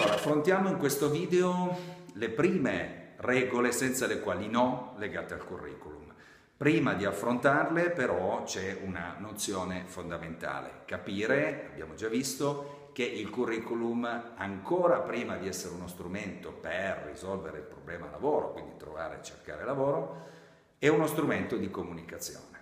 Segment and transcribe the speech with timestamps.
[0.00, 1.76] Affrontiamo in questo video
[2.14, 6.12] le prime regole senza le quali no legate al curriculum.
[6.56, 14.32] Prima di affrontarle però c'è una nozione fondamentale, capire, abbiamo già visto, che il curriculum
[14.36, 19.66] ancora prima di essere uno strumento per risolvere il problema lavoro, quindi trovare e cercare
[19.66, 20.22] lavoro,
[20.78, 22.58] è uno strumento di comunicazione.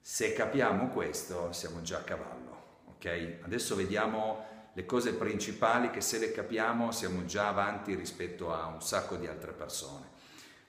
[0.00, 3.42] Se capiamo questo siamo già a cavallo, ok?
[3.42, 8.82] Adesso vediamo le cose principali che se le capiamo siamo già avanti rispetto a un
[8.82, 10.08] sacco di altre persone.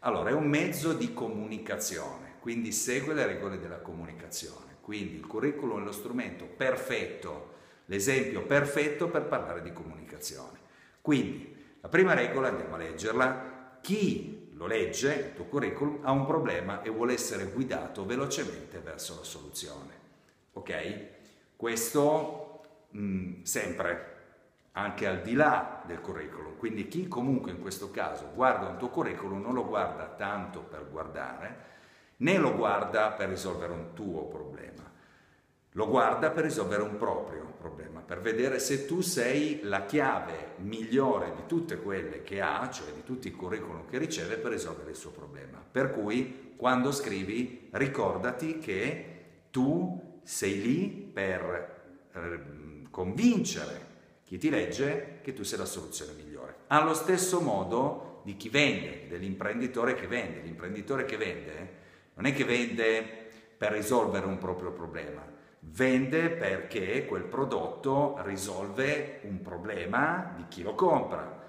[0.01, 4.77] Allora, è un mezzo di comunicazione, quindi segue le regole della comunicazione.
[4.79, 7.57] Quindi il curriculum è lo strumento perfetto,
[7.91, 10.59] l'esempio perfetto per parlare di comunicazione.
[11.01, 16.25] Quindi, la prima regola, andiamo a leggerla, chi lo legge, il tuo curriculum, ha un
[16.25, 19.99] problema e vuole essere guidato velocemente verso la soluzione.
[20.53, 21.05] Ok?
[21.57, 24.15] Questo mh, mm, sempre,
[24.71, 26.55] anche al di là del curriculum.
[26.55, 30.87] Quindi chi comunque in questo caso guarda un tuo curriculum non lo guarda tanto per
[30.89, 31.69] guardare,
[32.17, 34.89] né lo guarda per risolvere un tuo problema.
[35.75, 41.33] Lo guarda per risolvere un proprio problema, per vedere se tu sei la chiave migliore
[41.35, 44.97] di tutte quelle che ha, cioè di tutti i curriculum che riceve per risolvere il
[44.97, 45.63] suo problema.
[45.71, 49.05] Per cui quando scrivi ricordati che
[49.49, 52.39] tu sei lì per eh,
[52.89, 53.89] convincere
[54.25, 56.55] chi ti legge che tu sei la soluzione migliore.
[56.67, 60.41] Allo stesso modo di chi vende, dell'imprenditore che vende.
[60.41, 61.79] L'imprenditore che vende
[62.15, 63.19] non è che vende
[63.57, 65.23] per risolvere un proprio problema,
[65.63, 71.39] vende perché quel prodotto risolve un problema di chi lo compra.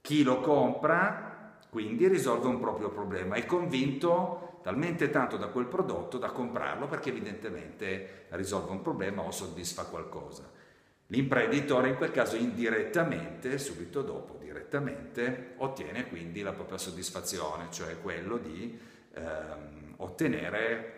[0.00, 1.28] Chi lo compra
[1.70, 7.10] quindi risolve un proprio problema, è convinto talmente tanto da quel prodotto da comprarlo perché
[7.10, 10.50] evidentemente risolve un problema o soddisfa qualcosa.
[11.10, 18.36] L'imprenditore in quel caso indirettamente, subito dopo, direttamente, ottiene quindi la propria soddisfazione, cioè quello
[18.36, 18.78] di
[19.14, 20.94] ehm, ottenere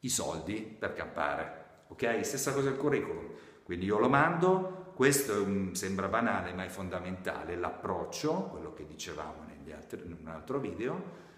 [0.00, 1.59] i soldi per campare.
[1.90, 2.24] Ok?
[2.24, 3.28] Stessa cosa il curriculum.
[3.62, 9.48] Quindi io lo mando, questo un, sembra banale ma è fondamentale, l'approccio, quello che dicevamo
[9.72, 11.28] altri, in un altro video,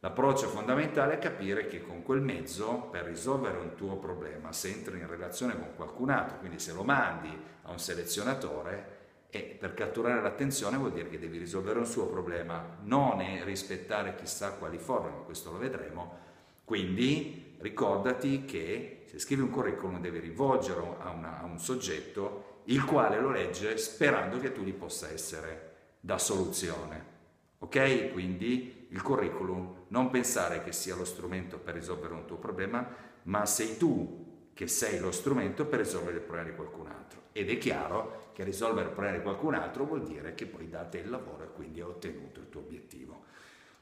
[0.00, 4.96] L'approccio fondamentale è capire che con quel mezzo, per risolvere un tuo problema, se entri
[4.96, 8.96] in relazione con qualcun altro, quindi se lo mandi a un selezionatore,
[9.28, 14.52] e per catturare l'attenzione vuol dire che devi risolvere un suo problema, non rispettare chissà
[14.52, 16.16] quali forme, ma questo lo vedremo.
[16.64, 22.84] Quindi ricordati che se scrivi un curriculum devi rivolgerlo a, una, a un soggetto il
[22.84, 25.68] quale lo legge sperando che tu gli possa essere
[26.00, 27.16] da soluzione.
[27.58, 28.12] Ok?
[28.12, 32.86] Quindi il curriculum non pensare che sia lo strumento per risolvere un tuo problema,
[33.24, 37.22] ma sei tu che sei lo strumento per risolvere il problema di qualcun altro.
[37.32, 40.98] Ed è chiaro che risolvere il problema di qualcun altro vuol dire che poi date
[40.98, 43.24] il lavoro e quindi hai ottenuto il tuo obiettivo.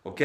[0.06, 0.22] Ok?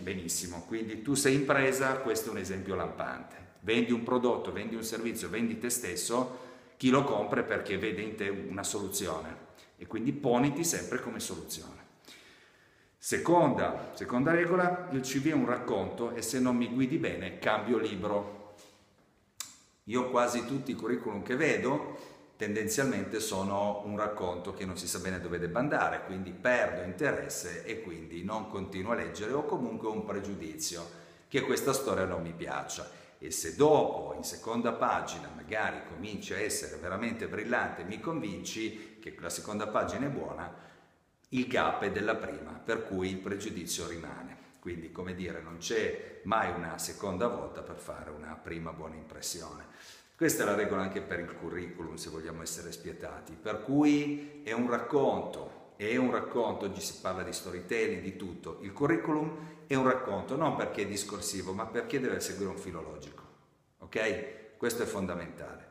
[0.00, 3.34] Benissimo, quindi tu sei impresa, questo è un esempio lampante.
[3.62, 6.38] Vendi un prodotto, vendi un servizio, vendi te stesso,
[6.76, 9.46] chi lo compra perché vede in te una soluzione
[9.76, 11.86] e quindi poniti sempre come soluzione.
[12.96, 17.78] Seconda, seconda regola, il CV è un racconto e se non mi guidi bene cambio
[17.78, 18.54] libro.
[19.84, 25.00] Io quasi tutti i curriculum che vedo tendenzialmente sono un racconto che non si sa
[25.00, 29.88] bene dove debba andare, quindi perdo interesse e quindi non continuo a leggere o comunque
[29.88, 30.88] un pregiudizio
[31.26, 32.88] che questa storia non mi piaccia.
[33.18, 39.16] E se dopo, in seconda pagina, magari cominci a essere veramente brillante mi convinci che
[39.18, 40.54] la seconda pagina è buona,
[41.30, 44.36] il gap è della prima, per cui il pregiudizio rimane.
[44.60, 49.66] Quindi, come dire, non c'è mai una seconda volta per fare una prima buona impressione.
[50.18, 53.38] Questa è la regola anche per il curriculum, se vogliamo essere spietati.
[53.40, 58.58] Per cui è un racconto, è un racconto, oggi si parla di storytelling, di tutto.
[58.62, 62.82] Il curriculum è un racconto, non perché è discorsivo, ma perché deve seguire un filo
[62.82, 63.22] logico.
[63.78, 64.56] Ok?
[64.56, 65.67] Questo è fondamentale.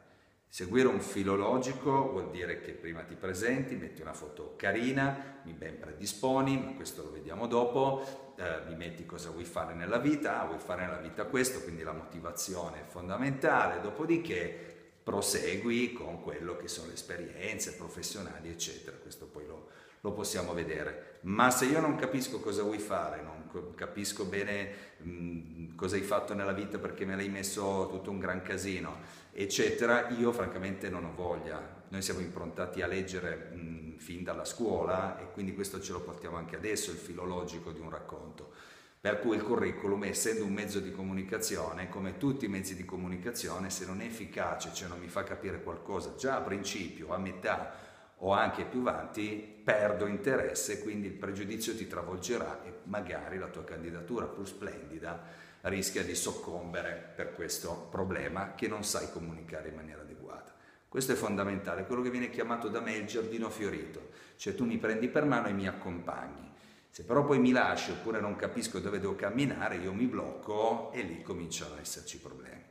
[0.50, 5.78] Seguire un filologico vuol dire che prima ti presenti, metti una foto carina, mi ben
[5.78, 10.46] predisponi, ma questo lo vediamo dopo, eh, mi metti cosa vuoi fare nella vita, ah,
[10.46, 16.68] vuoi fare nella vita questo, quindi la motivazione è fondamentale, dopodiché prosegui con quello che
[16.68, 19.68] sono le esperienze professionali, eccetera, questo poi lo,
[20.02, 21.20] lo possiamo vedere.
[21.22, 26.34] Ma se io non capisco cosa vuoi fare, non capisco bene mh, cosa hai fatto
[26.34, 29.00] nella vita perché me l'hai messo tutto un gran casino,
[29.40, 31.84] eccetera, io francamente non ho voglia.
[31.90, 36.38] Noi siamo improntati a leggere mh, fin dalla scuola e quindi questo ce lo portiamo
[36.38, 38.52] anche adesso, il filologico di un racconto.
[39.00, 43.70] Per cui il curriculum, essendo un mezzo di comunicazione, come tutti i mezzi di comunicazione,
[43.70, 47.76] se non è efficace, cioè non mi fa capire qualcosa già a principio, a metà
[48.22, 53.64] o anche più avanti, perdo interesse, quindi il pregiudizio ti travolgerà e magari la tua
[53.64, 60.02] candidatura pur splendida rischia di soccombere per questo problema che non sai comunicare in maniera
[60.02, 60.56] adeguata.
[60.88, 64.78] Questo è fondamentale, quello che viene chiamato da me il giardino fiorito, cioè tu mi
[64.78, 66.48] prendi per mano e mi accompagni.
[66.90, 71.02] Se però poi mi lasci oppure non capisco dove devo camminare, io mi blocco e
[71.02, 72.64] lì cominciano ad esserci problemi.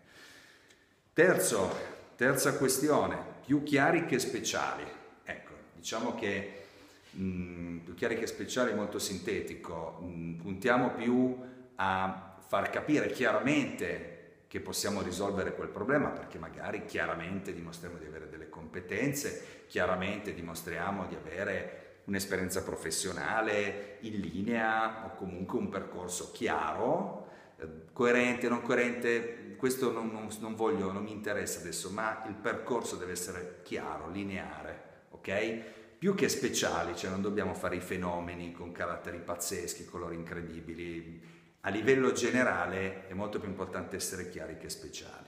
[1.12, 1.73] Terzo,
[2.17, 4.82] terza questione, più chiari che speciali.
[5.23, 6.65] Ecco, diciamo che
[7.11, 11.37] mh, mm, più chiari che speciali è molto sintetico, mh, mm, puntiamo più
[11.77, 18.28] a far capire chiaramente che possiamo risolvere quel problema perché magari chiaramente dimostriamo di avere
[18.28, 27.26] delle competenze, chiaramente dimostriamo di avere un'esperienza professionale in linea o comunque un percorso chiaro,
[27.58, 32.34] eh, coerente, non coerente, questo non, non, non, voglio, non mi interessa adesso, ma il
[32.34, 35.75] percorso deve essere chiaro, lineare, ok?
[35.98, 41.34] Più che speciali, cioè non dobbiamo fare i fenomeni con caratteri pazzeschi, colori incredibili.
[41.67, 45.27] A livello generale è molto più importante essere chiari che speciali.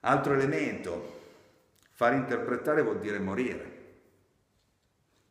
[0.00, 1.20] Altro elemento,
[1.90, 3.84] far interpretare vuol dire morire.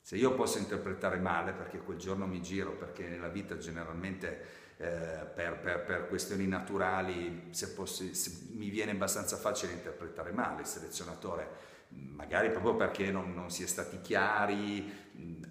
[0.02, 5.28] Se io posso interpretare male perché quel giorno mi giro, perché nella vita generalmente eh,
[5.36, 10.68] per, per, per, questioni naturali se posso, se mi viene abbastanza facile interpretare male il
[10.68, 11.48] selezionatore,
[11.90, 14.92] magari proprio perché non, non si è stati chiari,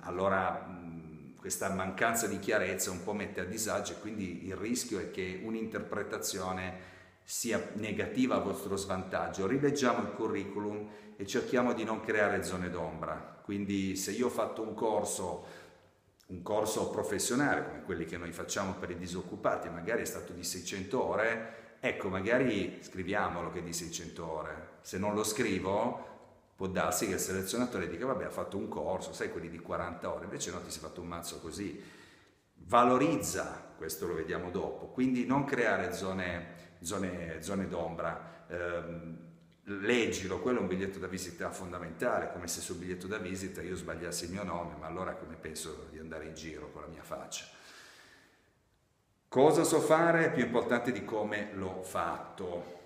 [0.00, 0.82] allora
[1.44, 5.42] questa mancanza di chiarezza un po' mette a disagio e quindi il rischio è che
[5.44, 6.92] un'interpretazione
[7.22, 9.46] sia negativa a vostro svantaggio.
[9.46, 13.42] Rileggiamo il curriculum e cerchiamo di non creare zone d'ombra.
[13.42, 15.44] Quindi se io ho fatto un corso,
[16.28, 20.44] un corso professionale come quelli che noi facciamo per i disoccupati, magari è stato di
[20.44, 24.68] 600 ore, ecco, magari scriviamolo che è di 600 ore.
[24.80, 26.13] Se non lo scrivo,
[26.64, 30.10] può darsi che il selezionatore dica vabbè ha fatto un corso, sai quelli di 40
[30.10, 31.82] ore, invece no ti sei fatto un mazzo così.
[32.66, 38.46] Valorizza, questo lo vediamo dopo, quindi non creare zone, zone, zone d'ombra.
[38.48, 39.22] Eh,
[39.64, 43.76] leggilo, quello è un biglietto da visita fondamentale, come se sul biglietto da visita io
[43.76, 47.02] sbagliassi il mio nome, ma allora come penso di andare in giro con la mia
[47.02, 47.44] faccia?
[49.28, 52.80] Cosa so fare è più importante di come l'ho fatto.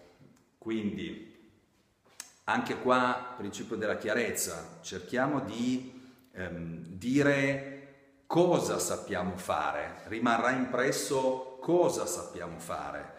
[0.58, 1.27] Quindi,
[2.49, 6.00] anche qua, principio della chiarezza, cerchiamo di
[6.33, 13.17] ehm, dire cosa sappiamo fare, rimarrà impresso cosa sappiamo fare.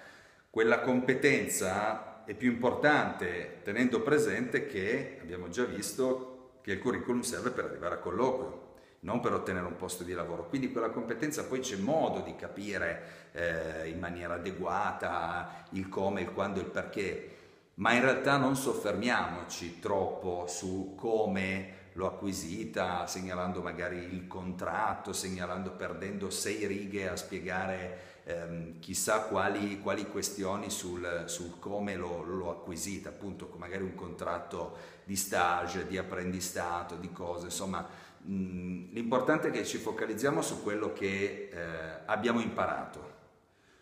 [0.50, 7.52] Quella competenza è più importante tenendo presente che abbiamo già visto che il curriculum serve
[7.52, 8.68] per arrivare a colloquio,
[9.02, 10.48] non per ottenere un posto di lavoro.
[10.48, 16.32] Quindi quella competenza poi c'è modo di capire eh, in maniera adeguata il come, il
[16.32, 17.38] quando e il perché,
[17.80, 25.72] ma in realtà non soffermiamoci troppo su come l'ho acquisita, segnalando magari il contratto, segnalando,
[25.72, 32.52] perdendo sei righe a spiegare ehm, chissà quali, quali, questioni sul, sul come l'ho, l'ho,
[32.52, 37.88] acquisita, appunto magari un contratto di stage, di apprendistato, di cose, insomma
[38.22, 43.18] mh, l'importante è che ci focalizziamo su quello che eh, abbiamo imparato,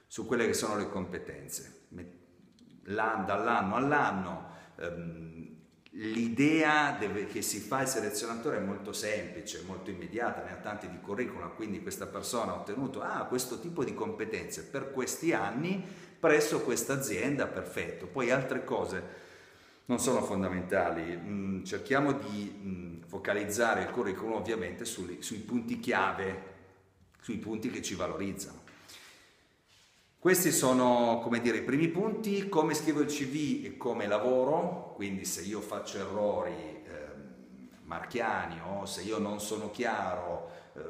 [0.06, 1.77] su quelle che sono le competenze.
[2.90, 5.38] L'anno, dall'anno all'anno ehm,
[6.00, 10.88] L'idea deve, che si fa il selezionatore è molto semplice, molto immediata, ne ha tanti
[10.88, 15.84] di curriculum, quindi questa persona ha ottenuto ah, questo tipo di competenze per questi anni
[16.20, 18.06] presso questa azienda, perfetto.
[18.06, 19.26] Poi altre cose
[19.86, 26.42] non sono fondamentali, mm, cerchiamo di mm, focalizzare il curriculum ovviamente sui, sui punti chiave,
[27.22, 28.66] sui punti che ci valorizzano.
[30.28, 35.24] Questi sono, come dire, i primi punti, come scrivo il CV e come lavoro, quindi
[35.24, 37.14] se io faccio errori eh,
[37.84, 40.82] marchiani o se io non sono chiaro, eh,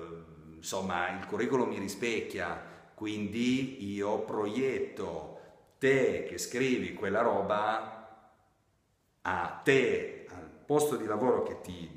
[0.56, 2.60] insomma il curriculum mi rispecchia,
[2.96, 5.40] quindi io proietto
[5.78, 8.26] te che scrivi quella roba
[9.22, 11.97] a te, al posto di lavoro che ti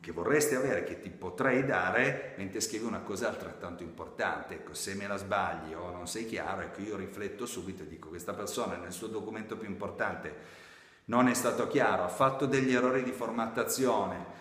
[0.00, 4.54] che vorresti avere, che ti potrei dare, mentre scrivi una cosa altrettanto importante.
[4.54, 8.08] Ecco, se me la sbagli o non sei chiaro, ecco, io rifletto subito e dico
[8.08, 10.68] questa persona nel suo documento più importante
[11.06, 14.38] non è stato chiaro, ha fatto degli errori di formattazione,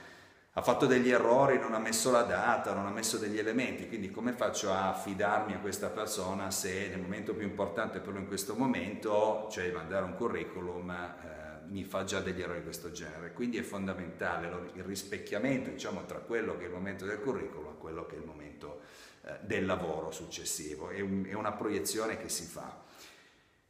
[0.53, 4.11] ha fatto degli errori, non ha messo la data, non ha messo degli elementi, quindi
[4.11, 8.27] come faccio a affidarmi a questa persona se nel momento più importante per lui in
[8.27, 13.33] questo momento, cioè mandare un curriculum, eh, mi fa già degli errori di questo genere.
[13.33, 17.77] Quindi è fondamentale il rispecchiamento diciamo, tra quello che è il momento del curriculum e
[17.77, 18.81] quello che è il momento
[19.23, 20.89] eh, del lavoro successivo.
[20.89, 22.83] È, un, è una proiezione che si fa.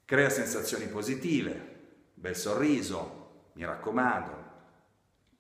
[0.06, 1.78] Crea sensazioni positive,
[2.14, 4.48] bel sorriso, mi raccomando,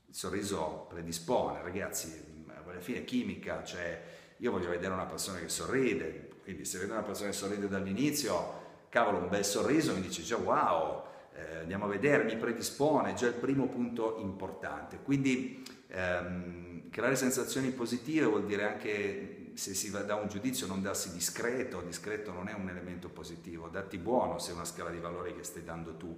[0.05, 4.01] il sorriso predispone, ragazzi, alla fine chimica, cioè
[4.37, 8.67] io voglio vedere una persona che sorride, quindi se vedo una persona che sorride dall'inizio,
[8.89, 11.07] cavolo, un bel sorriso mi dice già wow,
[11.39, 14.99] eh, andiamo a vedere, mi predispone, già il primo punto importante.
[15.03, 20.81] Quindi ehm, creare sensazioni positive vuol dire anche se si va da un giudizio non
[20.81, 24.99] darsi discreto, discreto non è un elemento positivo, datti buono se è una scala di
[24.99, 26.17] valori che stai dando tu.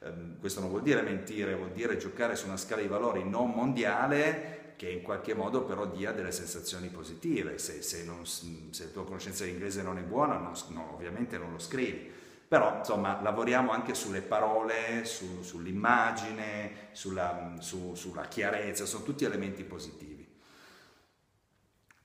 [0.00, 3.50] Um, questo non vuol dire mentire, vuol dire giocare su una scala di valori non
[3.50, 7.58] mondiale che in qualche modo però dia delle sensazioni positive.
[7.58, 11.36] Se, se, non, se la tua conoscenza di inglese non è buona, non, no, ovviamente
[11.36, 12.10] non lo scrivi.
[12.48, 19.64] Però insomma lavoriamo anche sulle parole, su, sull'immagine, sulla, su, sulla chiarezza, sono tutti elementi
[19.64, 20.18] positivi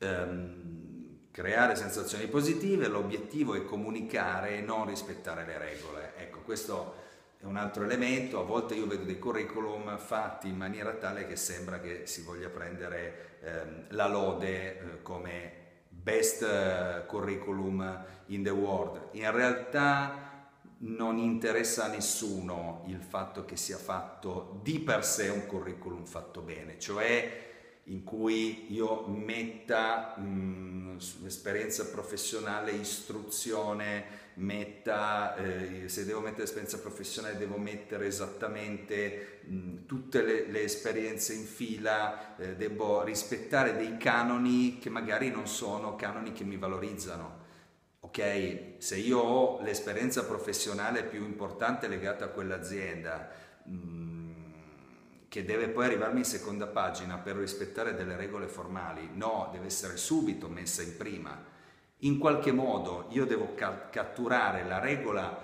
[0.04, 6.14] ehm, creare sensazioni positive, l'obiettivo è comunicare e non rispettare le regole.
[6.18, 7.02] Ecco, questo
[7.40, 11.36] è un altro elemento, a volte io vedo dei curriculum fatti in maniera tale che
[11.36, 18.50] sembra che si voglia prendere ehm, la lode eh, come best eh, curriculum in the
[18.50, 19.10] world.
[19.12, 20.32] In realtà
[20.86, 26.42] non interessa a nessuno il fatto che sia fatto di per sé un curriculum fatto
[26.42, 27.52] bene, cioè
[27.88, 37.38] in cui io metta mh, esperienza professionale, istruzione, metta, eh, se devo mettere esperienza professionale
[37.38, 44.80] devo mettere esattamente mh, tutte le, le, esperienze in fila, eh, devo rispettare dei canoni
[44.80, 47.42] che magari non sono canoni che mi valorizzano.
[48.16, 53.28] Ok, se io ho l'esperienza professionale più importante legata a quell'azienda,
[53.64, 54.32] mh,
[55.28, 59.98] che deve poi arrivarmi in seconda pagina per rispettare delle regole formali, no, deve essere
[59.98, 61.44] subito messa in prima.
[62.02, 65.36] In qualche modo io devo ca- catturare la regola,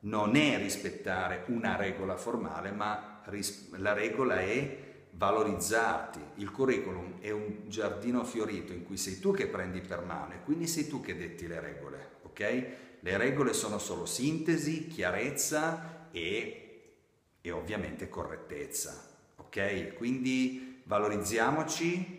[0.00, 4.89] non è rispettare una regola formale, ma ris- la regola è
[5.20, 6.20] valorizzarti.
[6.36, 10.42] Il curriculum è un giardino fiorito in cui sei tu che prendi per mano e
[10.42, 12.66] quindi sei tu che detti le regole, ok?
[13.00, 16.94] Le regole sono solo sintesi, chiarezza e,
[17.42, 19.08] e ovviamente correttezza
[19.50, 19.94] ok?
[19.96, 22.18] Quindi valorizziamoci,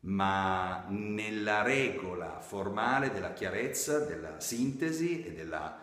[0.00, 5.78] ma nella regola formale della chiarezza, della sintesi e della,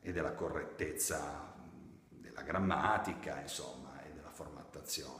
[0.00, 1.54] e della correttezza
[2.08, 5.19] della grammatica, insomma, e della formattazione.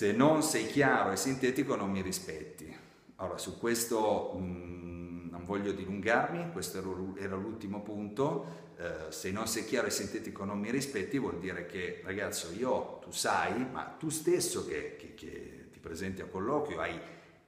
[0.00, 2.74] Se non sei chiaro e sintetico non mi rispetti.
[3.16, 6.78] Allora, su questo mh, mm, non voglio dilungarmi, questo
[7.18, 11.66] era l'ultimo punto, eh, se non sei chiaro e sintetico non mi rispetti, vuol dire
[11.66, 16.80] che ragazzo io, tu sai, ma tu stesso che, che, che ti presenti a colloquio
[16.80, 16.98] hai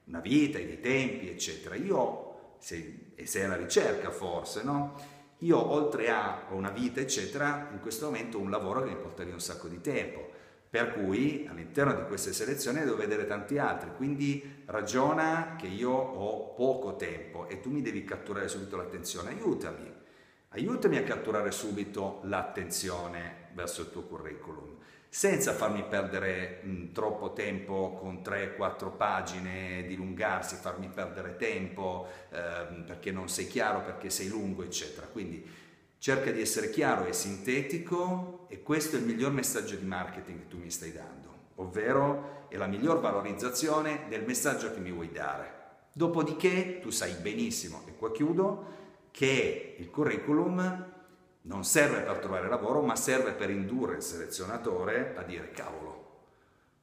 [0.03, 1.73] una vita, hai dei tempi, eccetera.
[1.73, 4.93] Io, sei, e sei alla ricerca forse, no?
[5.39, 9.23] Io oltre a una vita, eccetera, in questo momento ho un lavoro che mi porta
[9.23, 10.41] via un sacco di tempo.
[10.73, 16.55] Per cui all'interno di queste selezioni devo vedere tanti altri, quindi ragiona che io ho
[16.55, 19.93] poco tempo e tu mi devi catturare subito l'attenzione, aiutami,
[20.49, 24.77] aiutami a catturare subito l'attenzione verso il tuo curriculum,
[25.07, 33.11] senza farmi perdere mh, troppo tempo con 3-4 pagine, dilungarsi, farmi perdere tempo eh, perché
[33.11, 35.05] non sei chiaro, perché sei lungo, eccetera.
[35.05, 35.47] Quindi
[36.03, 40.47] cerca di essere chiaro e sintetico e questo è il miglior messaggio di marketing che
[40.49, 45.61] tu mi stai dando, ovvero è la miglior valorizzazione del messaggio che mi vuoi dare.
[45.93, 48.65] Dopodiché tu sai benissimo, e qua chiudo,
[49.11, 50.91] che il curriculum
[51.43, 56.03] non serve per trovare lavoro, ma serve per indurre il selezionatore a dire cavolo,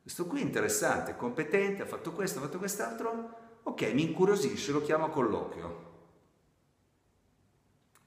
[0.00, 4.80] questo qui è interessante, competente, ha fatto questo, ha fatto quest'altro, ok, mi incuriosisce, lo
[4.80, 5.88] chiamo a colloquio.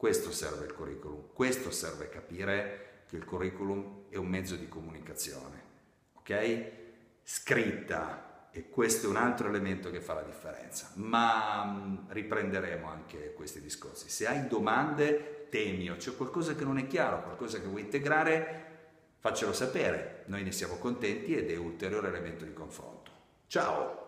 [0.04, 5.64] Questo serve il curriculum, questo serve capire che il curriculum è un mezzo di comunicazione,
[6.16, 6.72] ok?
[7.24, 13.62] Scritta, e questo è un altro elemento che fa la differenza, ma riprenderemo anche questi
[13.62, 14.10] discorsi.
[14.10, 18.66] Se hai domande, temi o c'è qualcosa che non è chiaro, qualcosa che vuoi integrare,
[19.20, 23.10] faccelo sapere, noi ne siamo contenti ed è un ulteriore elemento di confronto.
[23.48, 24.03] Ciao!